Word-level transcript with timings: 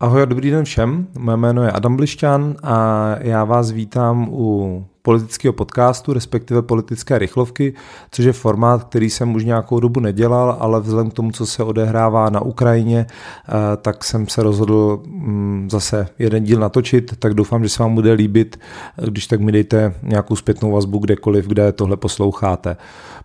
Ahoj 0.00 0.22
a 0.22 0.24
dobrý 0.24 0.50
den 0.50 0.64
všem, 0.64 1.06
moje 1.18 1.36
jméno 1.36 1.62
je 1.62 1.70
Adam 1.70 1.96
Blišťan 1.96 2.56
a 2.62 3.06
já 3.20 3.44
vás 3.44 3.70
vítám 3.70 4.28
u 4.30 4.86
politického 5.02 5.52
podcastu, 5.52 6.12
respektive 6.12 6.62
politické 6.62 7.18
rychlovky, 7.18 7.74
což 8.10 8.24
je 8.24 8.32
formát, 8.32 8.84
který 8.84 9.10
jsem 9.10 9.34
už 9.34 9.44
nějakou 9.44 9.80
dobu 9.80 10.00
nedělal, 10.00 10.56
ale 10.60 10.80
vzhledem 10.80 11.10
k 11.10 11.14
tomu, 11.14 11.30
co 11.30 11.46
se 11.46 11.62
odehrává 11.62 12.30
na 12.30 12.40
Ukrajině, 12.40 13.06
eh, 13.08 13.52
tak 13.76 14.04
jsem 14.04 14.28
se 14.28 14.42
rozhodl 14.42 15.02
mm, 15.06 15.68
zase 15.70 16.08
jeden 16.18 16.44
díl 16.44 16.60
natočit, 16.60 17.16
tak 17.18 17.34
doufám, 17.34 17.62
že 17.62 17.68
se 17.68 17.82
vám 17.82 17.94
bude 17.94 18.12
líbit, 18.12 18.60
když 19.04 19.26
tak 19.26 19.40
mi 19.40 19.52
dejte 19.52 19.94
nějakou 20.02 20.36
zpětnou 20.36 20.72
vazbu 20.72 20.98
kdekoliv, 20.98 21.46
kde 21.46 21.72
tohle 21.72 21.96
posloucháte. 21.96 22.76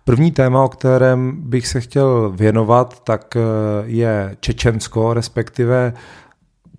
První 0.04 0.30
téma, 0.30 0.64
o 0.64 0.68
kterém 0.68 1.36
bych 1.36 1.66
se 1.66 1.80
chtěl 1.80 2.32
věnovat, 2.36 3.00
tak 3.04 3.36
eh, 3.36 3.40
je 3.84 4.36
Čečensko, 4.40 5.14
respektive 5.14 5.92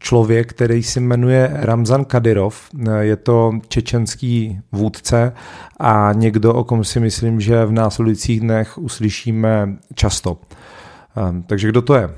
člověk, 0.04 0.50
který 0.50 0.84
se 0.84 1.00
jmenuje 1.00 1.52
Ramzan 1.54 2.06
Kadyrov. 2.06 2.70
Je 3.00 3.16
to 3.16 3.52
čečenský 3.68 4.60
vůdce 4.72 5.34
a 5.80 6.12
někdo, 6.14 6.54
o 6.54 6.64
kom 6.64 6.84
si 6.84 7.00
myslím, 7.00 7.42
že 7.42 7.66
v 7.66 7.72
následujících 7.72 8.40
dnech 8.40 8.78
uslyšíme 8.78 9.78
často. 9.96 10.38
Ehm, 11.18 11.44
takže 11.44 11.70
kdo 11.70 11.82
to 11.82 11.96
je? 11.96 12.04
Ehm, 12.04 12.14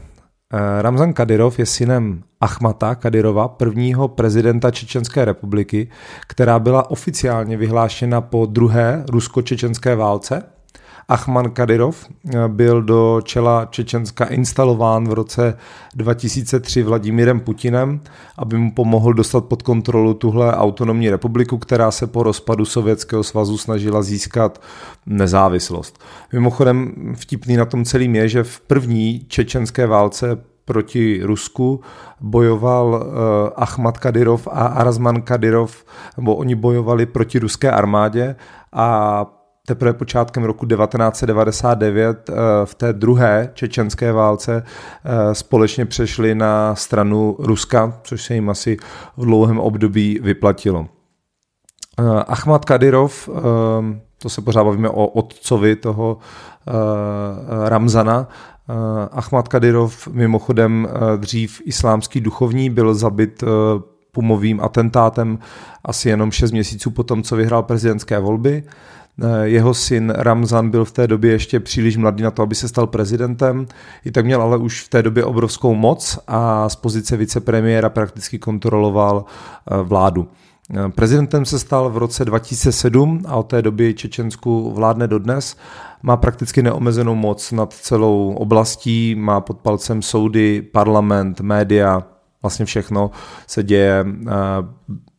Ramzan 0.82 1.14
Kadyrov 1.14 1.60
je 1.60 1.66
synem 1.66 2.24
Achmata 2.42 2.96
Kadyrova, 2.96 3.48
prvního 3.48 4.08
prezidenta 4.08 4.72
Čečenské 4.72 5.26
republiky, 5.26 5.90
která 6.28 6.60
byla 6.60 6.92
oficiálně 6.92 7.58
vyhlášena 7.58 8.22
po 8.22 8.46
druhé 8.46 9.04
rusko-čečenské 9.10 9.96
válce 9.96 10.44
Achman 11.08 11.52
Kadyrov 11.52 12.06
eh, 12.06 12.48
byl 12.48 12.82
do 12.82 13.22
čela 13.24 13.66
Čečenska 13.66 14.26
instalován 14.26 15.08
v 15.08 15.14
roce 15.14 15.58
2003 15.96 16.84
Vladimírem 16.84 17.40
Putinem, 17.40 18.02
aby 18.38 18.58
mu 18.58 18.72
pomohl 18.72 19.14
dostat 19.14 19.46
pod 19.46 19.62
kontrolu 19.64 20.14
tuhle 20.14 20.56
autonomní 20.56 21.10
republiku, 21.10 21.58
která 21.58 21.92
se 21.92 22.08
po 22.08 22.24
rozpadu 22.24 22.66
Sovětského 22.66 23.24
svazu 23.24 23.58
snažila 23.58 24.02
získat 24.02 24.62
nezávislost. 25.06 26.04
Mimochodem 26.34 26.94
vtipný 27.18 27.58
na 27.58 27.66
tom 27.66 27.86
celým 27.86 28.16
je, 28.16 28.30
že 28.30 28.44
v 28.44 28.60
první 28.60 29.26
čečenské 29.28 29.88
válce 29.88 30.38
proti 30.66 31.22
Rusku 31.24 31.82
bojoval 32.22 32.88
uh, 32.88 33.04
Ahmad 33.56 33.98
Kadyrov 33.98 34.48
a 34.52 34.66
Arazman 34.66 35.22
Kadyrov, 35.22 35.86
nebo 36.18 36.36
oni 36.36 36.56
bojovali 36.56 37.06
proti 37.06 37.40
ruské 37.40 37.72
armádě 37.72 38.36
a 38.74 39.26
teprve 39.66 39.94
počátkem 39.94 40.44
roku 40.44 40.66
1999 40.66 42.30
eh, 42.30 42.34
v 42.66 42.76
té 42.76 42.94
druhé 42.94 43.50
čečenské 43.54 44.12
válce 44.12 44.64
eh, 44.64 45.36
společně 45.36 45.86
přešli 45.86 46.36
na 46.36 46.76
stranu 46.76 47.36
Ruska, 47.40 48.00
což 48.04 48.24
se 48.24 48.34
jim 48.34 48.50
asi 48.50 48.78
v 49.18 49.26
dlouhém 49.26 49.60
období 49.60 50.20
vyplatilo. 50.22 50.88
Eh, 52.00 52.04
Ahmad 52.28 52.66
Kadyrov, 52.66 53.30
to 54.18 54.30
se 54.30 54.42
pořád 54.42 54.64
bavíme 54.64 54.90
o 54.90 55.08
otcovi 55.08 55.76
toho 55.76 56.18
Ramzana, 57.66 58.28
Ahmad 59.12 59.48
Kadyrov 59.48 60.08
mimochodem 60.08 60.88
dřív 61.18 61.62
islámský 61.66 62.22
duchovní 62.22 62.70
byl 62.70 62.96
zabit 62.96 63.44
pumovým 64.12 64.62
atentátem 64.62 65.40
asi 65.86 66.10
jenom 66.10 66.32
6 66.32 66.52
měsíců 66.52 66.92
potom, 66.92 67.24
co 67.24 67.36
vyhrál 67.36 67.64
prezidentské 67.64 68.20
volby. 68.20 68.64
Eh, 69.24 69.48
jeho 69.48 69.74
syn 69.74 70.14
Ramzan 70.18 70.70
byl 70.70 70.86
v 70.86 70.92
té 70.92 71.08
době 71.08 71.32
ještě 71.32 71.60
příliš 71.60 71.98
mladý 71.98 72.24
na 72.24 72.32
to, 72.32 72.42
aby 72.42 72.56
se 72.56 72.68
stal 72.68 72.88
prezidentem. 72.88 73.66
I 74.06 74.12
tak 74.12 74.26
měl 74.26 74.42
ale 74.42 74.58
už 74.58 74.82
v 74.82 74.90
té 74.90 75.04
době 75.04 75.24
obrovskou 75.24 75.76
moc 75.76 76.20
a 76.28 76.70
z 76.70 76.76
pozice 76.76 77.18
vicepremiéra 77.18 77.90
prakticky 77.90 78.40
kontroloval 78.40 79.26
eh, 79.26 79.78
vládu. 79.84 80.28
Eh, 80.76 80.90
prezidentem 80.90 81.46
se 81.46 81.60
stal 81.60 81.90
v 81.90 81.98
roce 81.98 82.26
2007 82.26 83.22
a 83.28 83.36
od 83.36 83.44
té 83.44 83.62
doby 83.62 83.94
Čečensku 83.94 84.74
vládne 84.74 85.08
dodnes. 85.08 85.58
Má 86.04 86.18
prakticky 86.18 86.64
neomezenou 86.64 87.16
moc 87.16 87.52
nad 87.52 87.74
celou 87.74 88.34
oblastí, 88.34 89.16
má 89.16 89.42
pod 89.42 89.58
palcem 89.58 90.02
soudy, 90.02 90.62
parlament, 90.62 91.42
média, 91.42 92.04
vlastně 92.42 92.66
všechno 92.66 93.12
se 93.48 93.64
děje 93.64 94.06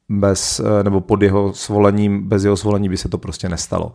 bez, 0.09 0.61
eh, 0.61 0.85
nebo 0.85 1.01
pod 1.01 1.23
jeho 1.23 1.53
svolením, 1.53 2.29
bez 2.29 2.45
jeho 2.45 2.57
svolení 2.57 2.89
by 2.89 2.97
se 2.97 3.09
to 3.09 3.19
prostě 3.19 3.49
nestalo. 3.49 3.93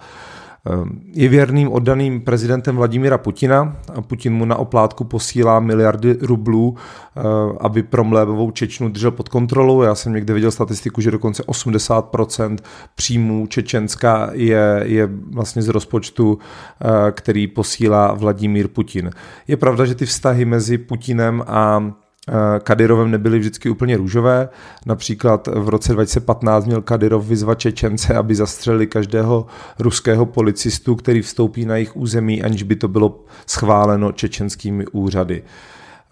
Eh, 0.67 0.72
je 1.13 1.29
věrným 1.29 1.72
oddaným 1.72 2.22
prezidentem 2.22 2.75
Vladimíra 2.75 3.17
Putina 3.17 3.77
a 3.95 4.01
Putin 4.01 4.33
mu 4.33 4.45
na 4.45 4.55
oplátku 4.55 5.03
posílá 5.03 5.59
miliardy 5.59 6.17
rublů, 6.21 6.75
eh, 6.75 7.21
aby 7.59 7.83
promlévovou 7.83 8.51
Čečnu 8.51 8.89
držel 8.89 9.11
pod 9.11 9.29
kontrolou. 9.29 9.81
Já 9.81 9.95
jsem 9.95 10.13
někde 10.13 10.33
viděl 10.33 10.51
statistiku, 10.51 11.01
že 11.01 11.11
dokonce 11.11 11.44
80% 11.44 12.63
příjmů 12.95 13.47
Čečenska 13.47 14.29
je, 14.33 14.81
je 14.83 15.09
vlastně 15.31 15.61
z 15.61 15.67
rozpočtu, 15.67 16.39
který 17.11 17.47
posílá 17.47 18.13
Vladimír 18.13 18.67
Putin. 18.67 19.09
Je 19.47 19.57
pravda, 19.57 19.85
že 19.85 19.95
ty 19.95 20.05
vztahy 20.05 20.45
mezi 20.45 20.77
Putinem 20.77 21.44
a 21.47 21.91
Kadyrovem 22.63 23.11
nebyly 23.11 23.39
vždycky 23.39 23.69
úplně 23.69 23.97
růžové. 23.97 24.49
Například 24.85 25.47
v 25.47 25.69
roce 25.69 25.93
2015 25.93 26.65
měl 26.65 26.81
Kadyrov 26.81 27.25
vyzvat 27.25 27.59
Čečence, 27.59 28.15
aby 28.15 28.35
zastřelili 28.35 28.87
každého 28.87 29.45
ruského 29.79 30.25
policistu, 30.25 30.95
který 30.95 31.21
vstoupí 31.21 31.65
na 31.65 31.75
jejich 31.75 31.95
území, 31.95 32.43
aniž 32.43 32.63
by 32.63 32.75
to 32.75 32.87
bylo 32.87 33.19
schváleno 33.47 34.11
čečenskými 34.11 34.87
úřady. 34.87 35.43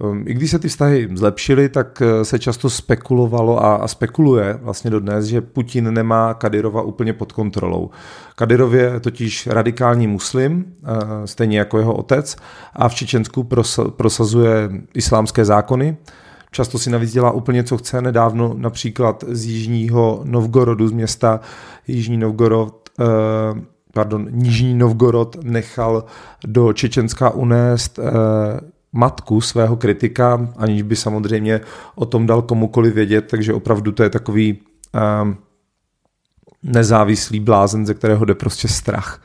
Ehm, 0.04 0.24
I 0.28 0.34
když 0.34 0.52
se 0.52 0.60
ty 0.60 0.68
vztahy 0.68 1.10
zlepšily, 1.14 1.70
tak 1.70 2.02
eh, 2.02 2.26
se 2.26 2.40
často 2.40 2.70
spekulovalo 2.70 3.66
a, 3.66 3.88
spekuluje 3.88 4.60
vlastně 4.62 4.92
dodnes, 4.92 5.26
že 5.26 5.42
Putin 5.42 5.94
nemá 5.94 6.34
Kadyrova 6.34 6.82
úplně 6.82 7.14
pod 7.14 7.32
kontrolou. 7.32 7.90
Kadyrov 8.36 8.74
je 8.74 9.00
totiž 9.00 9.48
radikální 9.48 10.08
muslim, 10.08 10.66
eh, 10.84 11.28
stejně 11.28 11.60
jako 11.60 11.78
jeho 11.78 11.94
otec, 11.96 12.36
a 12.74 12.90
v 12.90 12.96
Čečensku 12.96 13.48
prosazuje 13.90 14.70
islámské 14.94 15.46
zákony. 15.46 15.98
Často 16.52 16.80
si 16.80 16.90
navíc 16.90 17.12
dělá 17.12 17.32
úplně, 17.32 17.64
co 17.64 17.78
chce. 17.78 18.02
Nedávno 18.02 18.54
například 18.58 19.24
z 19.28 19.46
Jižního 19.46 20.22
Novgorodu, 20.24 20.88
z 20.88 20.92
města 20.92 21.40
Jižní 21.88 22.18
Novgorod, 22.18 22.90
eh, 23.00 23.04
pardon, 23.94 24.28
Nižní 24.32 24.74
Novgorod 24.74 25.38
nechal 25.44 26.04
do 26.48 26.74
Čečenska 26.74 27.30
unést 27.30 28.00
matku 28.94 29.42
svého 29.42 29.76
kritika, 29.76 30.48
aniž 30.58 30.82
by 30.82 30.96
samozřejmě 30.96 31.62
o 31.96 32.06
tom 32.06 32.26
dal 32.26 32.42
komukoliv 32.42 32.94
vědět, 32.94 33.22
takže 33.22 33.54
opravdu 33.54 33.92
to 33.92 34.04
je 34.04 34.10
takový 34.10 34.60
um, 35.24 35.38
nezávislý 36.64 37.40
blázen, 37.40 37.86
ze 37.86 37.94
kterého 37.94 38.26
jde 38.26 38.36
prostě 38.36 38.68
strach. 38.68 39.22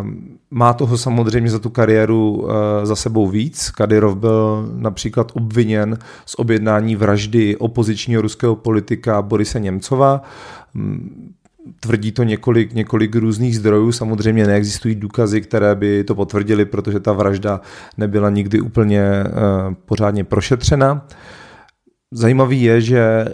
Um, 0.00 0.38
má 0.50 0.72
toho 0.72 0.98
samozřejmě 0.98 1.50
za 1.50 1.58
tu 1.58 1.70
kariéru 1.70 2.30
uh, 2.30 2.50
za 2.82 2.96
sebou 2.96 3.28
víc. 3.28 3.70
Kadyrov 3.70 4.16
byl 4.16 4.68
například 4.76 5.32
obviněn 5.34 5.98
z 6.26 6.34
objednání 6.38 6.96
vraždy 6.96 7.56
opozičního 7.56 8.22
ruského 8.22 8.56
politika 8.56 9.22
Borise 9.22 9.60
Němcova. 9.60 10.22
Um, 10.74 11.34
Tvrdí 11.80 12.12
to 12.12 12.22
několik, 12.22 12.72
několik 12.72 13.16
různých 13.16 13.56
zdrojů, 13.56 13.92
samozřejmě 13.92 14.46
neexistují 14.46 14.94
důkazy, 14.94 15.40
které 15.40 15.74
by 15.74 16.04
to 16.04 16.14
potvrdili, 16.14 16.64
protože 16.64 17.00
ta 17.00 17.12
vražda 17.12 17.60
nebyla 17.98 18.30
nikdy 18.30 18.60
úplně 18.60 19.02
uh, 19.24 19.74
pořádně 19.74 20.24
prošetřena. 20.24 21.06
Zajímavý 22.10 22.62
je, 22.62 22.80
že 22.80 23.24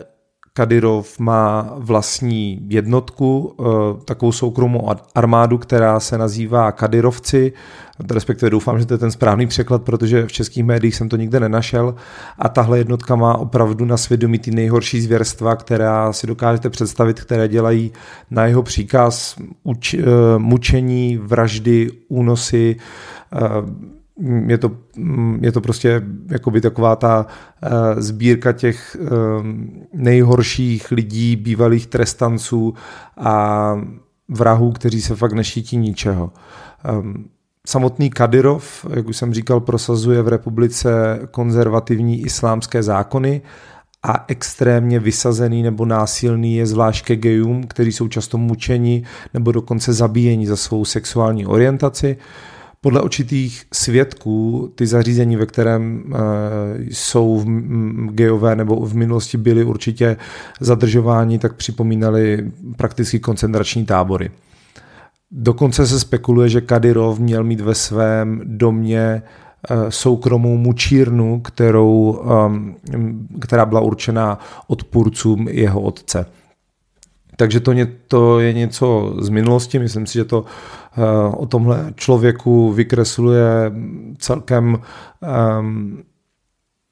Kadyrov 0.59 1.19
má 1.19 1.75
vlastní 1.77 2.59
jednotku, 2.69 3.55
eh, 3.61 3.65
takovou 4.05 4.33
soukromou 4.33 4.91
armádu, 5.15 5.59
která 5.59 6.01
se 6.01 6.19
nazývá 6.19 6.73
Kadyrovci, 6.73 7.53
respektive 8.11 8.51
doufám, 8.51 8.79
že 8.79 8.87
to 8.87 8.95
je 8.95 8.99
ten 8.99 9.11
správný 9.11 9.47
překlad, 9.47 9.83
protože 9.83 10.27
v 10.27 10.33
českých 10.33 10.65
médiích 10.65 10.95
jsem 10.95 11.09
to 11.09 11.17
nikde 11.17 11.41
nenašel. 11.41 11.95
A 12.39 12.49
tahle 12.49 12.79
jednotka 12.79 13.17
má 13.17 13.39
opravdu 13.39 13.85
na 13.85 13.97
svědomí 13.97 14.39
ty 14.39 14.51
nejhorší 14.51 15.01
zvěrstva, 15.01 15.57
která 15.57 16.13
si 16.13 16.27
dokážete 16.27 16.71
představit, 16.71 17.21
které 17.21 17.49
dělají 17.49 17.93
na 18.31 18.47
jeho 18.47 18.63
příkaz 18.63 19.37
uč, 19.63 19.95
eh, 19.95 20.03
mučení, 20.39 21.17
vraždy, 21.17 21.91
únosy, 22.09 22.77
eh, 23.33 23.39
je 24.47 24.59
to, 24.59 24.71
je 25.41 25.53
to 25.53 25.61
prostě 25.61 26.03
jakoby 26.31 26.61
taková 26.61 26.97
ta 26.97 27.27
uh, 27.27 27.71
sbírka 28.01 28.53
těch 28.53 28.97
um, 29.01 29.87
nejhorších 29.93 30.91
lidí, 30.91 31.37
bývalých 31.37 31.87
trestanců 31.87 32.75
a 33.17 33.75
vrahů, 34.29 34.73
kteří 34.73 35.03
se 35.03 35.17
fakt 35.17 35.33
nešítí 35.33 35.77
ničeho. 35.77 36.33
Um, 36.99 37.25
samotný 37.67 38.11
Kadyrov, 38.11 38.87
jak 38.95 39.09
už 39.09 39.17
jsem 39.17 39.35
říkal, 39.35 39.61
prosazuje 39.61 40.23
v 40.23 40.29
republice 40.29 41.21
konzervativní 41.31 42.21
islámské 42.21 42.83
zákony 42.83 43.43
a 44.03 44.25
extrémně 44.29 45.01
vysazený 45.01 45.63
nebo 45.63 45.85
násilný 45.85 46.57
je 46.57 46.67
zvlášť 46.67 47.05
ke 47.05 47.17
gejům, 47.17 47.67
kteří 47.67 47.93
jsou 47.93 48.09
často 48.09 48.39
mučeni 48.39 49.03
nebo 49.35 49.53
dokonce 49.53 49.93
zabíjeni 49.93 50.47
za 50.47 50.57
svou 50.57 50.85
sexuální 50.85 51.47
orientaci. 51.47 52.17
Podle 52.81 53.03
určitých 53.03 53.65
svědků 53.73 54.73
ty 54.75 54.87
zařízení, 54.87 55.37
ve 55.37 55.47
kterém 55.47 56.05
uh, 56.07 56.19
jsou 56.91 57.45
geové 58.11 58.57
nebo 58.57 58.87
v 58.87 58.95
minulosti 58.95 59.37
byly 59.37 59.65
určitě 59.65 60.17
zadržováni, 60.61 61.39
tak 61.39 61.55
připomínaly 61.55 62.53
prakticky 62.77 63.21
koncentrační 63.21 63.85
tábory. 63.85 64.31
Dokonce 65.31 65.87
se 65.87 66.01
spekuluje, 66.01 66.49
že 66.49 66.61
Kadyrov 66.61 67.19
měl 67.19 67.45
mít 67.45 67.61
ve 67.61 67.75
svém 67.75 68.41
domě 68.45 69.23
uh, 69.71 69.89
soukromou 69.89 70.57
mučírnu, 70.57 71.41
kterou, 71.41 72.23
um, 72.47 72.77
která 73.41 73.67
byla 73.67 73.81
určená 73.81 74.39
odpůrcům 74.67 75.49
jeho 75.49 75.81
otce. 75.81 76.27
Takže 77.39 77.61
to, 77.61 77.73
ně, 77.73 77.87
to 77.87 78.41
je 78.41 78.53
něco 78.53 79.15
z 79.19 79.29
minulosti. 79.29 79.79
Myslím 79.79 80.07
si, 80.07 80.15
že 80.15 80.25
to 80.25 80.41
uh, 80.41 81.43
o 81.43 81.47
tomhle 81.47 81.93
člověku 81.97 82.73
vykresluje 82.73 83.73
celkem 84.19 84.79
um, 85.61 86.03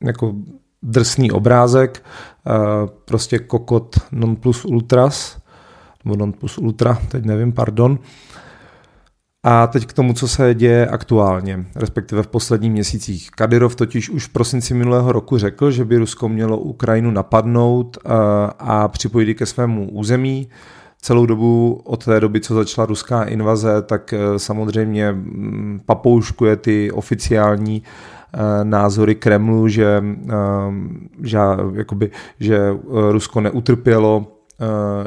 jako 0.04 0.34
drsný 0.82 1.30
obrázek. 1.30 2.02
Uh, 2.46 2.90
prostě 3.04 3.38
kokot 3.38 3.96
non 4.12 4.36
plus 4.36 4.64
ultras, 4.64 5.38
nebo 6.04 6.16
non 6.16 6.32
plus 6.32 6.58
ultra, 6.58 6.98
teď 7.08 7.24
nevím, 7.24 7.52
pardon. 7.52 7.92
Uh, 7.92 7.98
a 9.48 9.66
teď 9.66 9.86
k 9.86 9.92
tomu, 9.92 10.12
co 10.12 10.28
se 10.28 10.54
děje 10.54 10.86
aktuálně, 10.86 11.66
respektive 11.74 12.22
v 12.22 12.26
posledních 12.26 12.72
měsících. 12.72 13.30
Kadyrov 13.30 13.76
totiž 13.76 14.10
už 14.10 14.26
v 14.26 14.32
prosinci 14.32 14.74
minulého 14.74 15.12
roku 15.12 15.38
řekl, 15.38 15.70
že 15.70 15.84
by 15.84 15.98
Rusko 15.98 16.28
mělo 16.28 16.58
Ukrajinu 16.58 17.10
napadnout 17.10 17.98
eh, 18.04 18.10
a 18.58 18.88
připojit 18.88 19.34
ke 19.34 19.46
svému 19.46 19.90
území. 19.90 20.48
Celou 21.02 21.26
dobu 21.26 21.80
od 21.84 22.04
té 22.04 22.20
doby, 22.20 22.40
co 22.40 22.54
začala 22.54 22.86
ruská 22.86 23.24
invaze, 23.24 23.82
tak 23.82 24.12
eh, 24.12 24.38
samozřejmě 24.38 25.12
mm, 25.12 25.80
papouškuje 25.86 26.56
ty 26.56 26.90
oficiální 26.90 27.82
eh, 27.82 28.38
názory 28.64 29.14
Kremlu, 29.14 29.68
že, 29.68 30.04
že, 31.22 31.38
jakoby, 31.74 32.10
že 32.40 32.58
Rusko 33.10 33.40
neutrpělo 33.40 34.35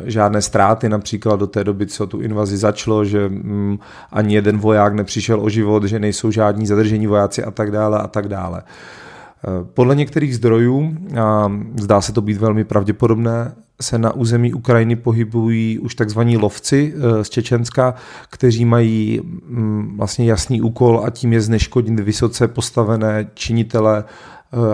žádné 0.06 0.42
ztráty, 0.42 0.90
například 0.90 1.40
do 1.40 1.48
té 1.48 1.64
doby, 1.64 1.88
co 1.88 2.08
tu 2.08 2.22
invazi 2.22 2.58
začalo, 2.58 3.06
že 3.06 3.30
mm, 3.30 3.80
ani 4.12 4.36
jeden 4.36 4.58
voják 4.58 4.94
nepřišel 4.94 5.42
o 5.42 5.50
život, 5.50 5.84
že 5.84 6.00
nejsou 6.00 6.32
žádní 6.32 6.68
zadržení 6.68 7.08
vojáci 7.08 7.44
a 7.44 7.52
tak 7.52 7.72
dále 7.72 8.00
a 8.00 8.08
tak 8.08 8.28
dále. 8.28 8.64
Eh, 8.64 9.66
podle 9.74 9.96
některých 9.96 10.36
zdrojů, 10.36 10.98
a 11.22 11.52
zdá 11.80 12.02
se 12.02 12.14
to 12.14 12.22
být 12.22 12.38
velmi 12.38 12.64
pravděpodobné, 12.64 13.54
se 13.82 13.98
na 13.98 14.14
území 14.14 14.54
Ukrajiny 14.54 14.96
pohybují 14.96 15.80
už 15.80 15.96
takzvaní 15.96 16.38
lovci 16.38 16.94
eh, 16.96 17.24
z 17.24 17.30
Čečenska, 17.30 17.94
kteří 18.30 18.66
mají 18.66 19.22
mm, 19.24 19.98
vlastně 19.98 20.26
jasný 20.26 20.62
úkol 20.62 21.02
a 21.06 21.10
tím 21.10 21.34
je 21.34 21.42
zneškodnit 21.42 22.00
vysoce 22.00 22.48
postavené 22.48 23.28
činitele 23.34 24.04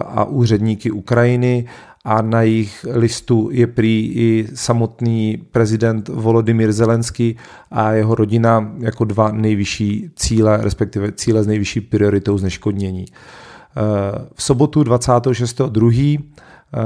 a 0.06 0.24
úředníky 0.24 0.92
Ukrajiny 0.92 1.66
a 2.06 2.22
na 2.22 2.42
jejich 2.42 2.86
listu 2.94 3.50
je 3.52 3.68
prý 3.68 4.12
i 4.16 4.48
samotný 4.54 5.38
prezident 5.52 6.08
Volodymyr 6.08 6.72
Zelenský 6.72 7.36
a 7.72 7.92
jeho 7.92 8.16
rodina 8.16 8.72
jako 8.80 9.06
dva 9.06 9.32
nejvyšší 9.32 10.10
cíle, 10.16 10.58
respektive 10.62 11.12
cíle 11.12 11.44
s 11.44 11.48
nejvyšší 11.48 11.82
prioritou 11.82 12.38
zneškodnění. 12.38 13.06
Eh, 13.06 14.26
v 14.34 14.44
sobotu 14.44 14.84
26.2. 14.84 16.20
Eh, 16.20 16.80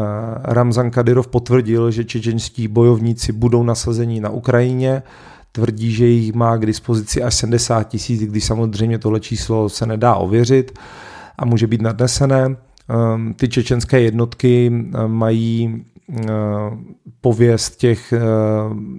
Ramzan 0.44 0.92
Kadyrov 0.92 1.28
potvrdil, 1.28 1.92
že 1.92 2.04
čečenští 2.04 2.68
bojovníci 2.68 3.32
budou 3.32 3.64
nasazeni 3.64 4.22
na 4.22 4.30
Ukrajině. 4.30 5.04
Tvrdí, 5.52 5.92
že 5.92 6.06
jich 6.06 6.34
má 6.34 6.58
k 6.58 6.66
dispozici 6.66 7.24
až 7.24 7.36
70 7.36 7.84
tisíc, 7.84 8.22
když 8.22 8.44
samozřejmě 8.44 8.98
tohle 8.98 9.20
číslo 9.20 9.70
se 9.70 9.86
nedá 9.86 10.16
ověřit 10.16 10.80
a 11.38 11.46
může 11.46 11.68
být 11.68 11.82
nadnesené. 11.82 12.56
Ehm, 12.90 13.34
ty 13.34 13.50
čečenské 13.50 14.02
jednotky 14.02 14.68
ehm, 14.68 15.12
mají 15.12 15.86
ehm, 16.10 16.86
pověst 17.22 17.76
těch 17.76 18.14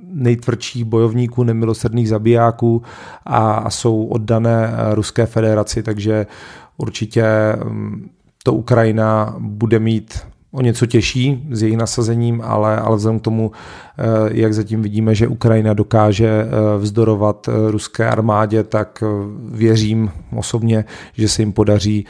nejtvrdších 0.04 0.84
bojovníků, 0.84 1.44
nemilosrdných 1.44 2.08
zabijáků 2.08 2.82
a 3.26 3.70
jsou 3.70 4.04
oddané 4.04 4.72
eh, 4.72 4.94
Ruské 4.94 5.26
federaci, 5.26 5.82
takže 5.82 6.26
určitě 6.76 7.24
to 8.44 8.52
Ukrajina 8.52 9.34
bude 9.38 9.78
mít 9.78 10.20
o 10.52 10.62
něco 10.62 10.86
těžší 10.86 11.48
s 11.50 11.62
jejich 11.62 11.76
nasazením, 11.76 12.42
ale, 12.44 12.76
ale 12.76 12.96
vzhledem 12.96 13.20
k 13.20 13.22
tomu, 13.22 13.52
eh, 13.98 14.02
jak 14.32 14.54
zatím 14.54 14.82
vidíme, 14.82 15.14
že 15.14 15.28
Ukrajina 15.28 15.74
dokáže 15.74 16.28
eh, 16.28 16.78
vzdorovat 16.78 17.48
ruské 17.68 18.08
armádě, 18.08 18.64
tak 18.64 19.04
věřím 19.48 20.10
osobně, 20.36 20.84
že 21.12 21.28
se 21.28 21.42
jim 21.42 21.52
podaří 21.52 22.06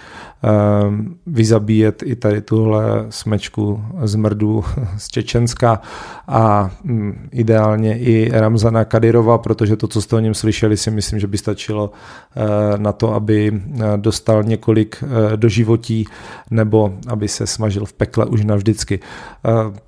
vyzabíjet 1.26 2.02
i 2.06 2.16
tady 2.16 2.40
tuhle 2.40 3.06
smečku 3.10 3.84
z 4.02 4.14
mrdu 4.14 4.64
z 4.98 5.08
Čečenska 5.08 5.80
a 6.28 6.70
mm, 6.84 7.28
ideálně 7.32 7.98
i 7.98 8.30
Ramzana 8.32 8.84
Kadyrova, 8.84 9.38
protože 9.38 9.76
to, 9.76 9.88
co 9.88 10.02
jste 10.02 10.16
o 10.16 10.18
něm 10.18 10.34
slyšeli, 10.34 10.76
si 10.76 10.90
myslím, 10.90 11.20
že 11.20 11.26
by 11.26 11.38
stačilo 11.38 11.90
eh, 12.36 12.78
na 12.78 12.92
to, 12.92 13.14
aby 13.14 13.52
eh, 13.54 13.82
dostal 13.96 14.42
několik 14.42 15.04
eh, 15.04 15.36
doživotí 15.36 16.04
nebo 16.50 16.94
aby 17.08 17.28
se 17.28 17.46
smažil 17.46 17.84
v 17.84 17.92
pekle 17.92 18.26
už 18.30 18.44
navždycky. 18.44 19.00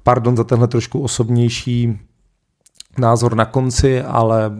Pardon 0.02 0.36
za 0.36 0.44
tenhle 0.44 0.68
trošku 0.68 1.00
osobnější 1.00 1.98
názor 2.98 3.34
na 3.34 3.44
konci, 3.44 4.02
ale 4.02 4.50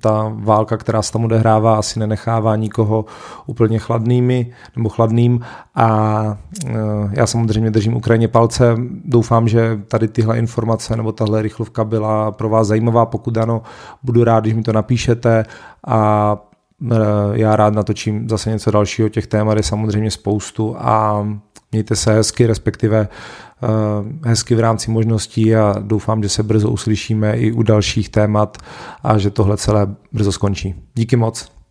ta 0.00 0.32
válka, 0.34 0.76
která 0.76 1.02
se 1.02 1.12
tam 1.12 1.24
odehrává, 1.24 1.78
asi 1.78 1.98
nenechává 1.98 2.56
nikoho 2.56 3.04
úplně 3.46 3.78
chladnými 3.78 4.52
nebo 4.76 4.88
chladným 4.88 5.40
a 5.74 6.38
e, 6.66 6.70
já 7.12 7.26
samozřejmě 7.26 7.70
držím 7.70 7.96
Ukrajině 7.96 8.28
palce. 8.28 8.76
Doufám, 9.04 9.48
že 9.48 9.80
tady 9.88 10.08
tyhle 10.08 10.38
informace 10.38 10.96
nebo 10.96 11.12
tahle 11.12 11.42
rychlovka 11.42 11.84
byla 11.84 12.32
pro 12.32 12.48
vás 12.48 12.66
zajímavá. 12.66 13.06
Pokud 13.06 13.36
ano, 13.36 13.62
budu 14.02 14.24
rád, 14.24 14.40
když 14.40 14.54
mi 14.54 14.62
to 14.62 14.72
napíšete 14.72 15.44
a 15.86 16.36
e, 16.90 16.96
já 17.32 17.56
rád 17.56 17.74
natočím 17.74 18.28
zase 18.28 18.50
něco 18.50 18.70
dalšího. 18.70 19.08
Těch 19.08 19.26
témat 19.26 19.56
je 19.56 19.62
samozřejmě 19.62 20.10
spoustu 20.10 20.76
a 20.78 21.26
mějte 21.72 21.96
se 21.96 22.12
hezky, 22.12 22.46
respektive 22.46 23.08
Eh, 23.62 24.28
hezky 24.28 24.54
v 24.54 24.60
rámci 24.60 24.90
možností 24.90 25.56
a 25.56 25.74
doufám, 25.80 26.22
že 26.22 26.28
se 26.28 26.42
brzo 26.42 26.70
uslyšíme 26.70 27.36
i 27.36 27.52
u 27.52 27.62
dalších 27.62 28.08
témat 28.08 28.58
a 29.02 29.18
že 29.18 29.30
tohle 29.30 29.56
celé 29.56 29.94
brzo 30.12 30.32
skončí. 30.32 30.74
Díky 30.94 31.16
moc. 31.16 31.61